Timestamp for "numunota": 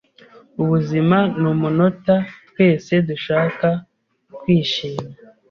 1.41-2.15